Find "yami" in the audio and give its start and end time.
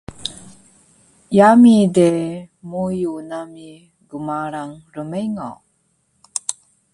1.37-1.75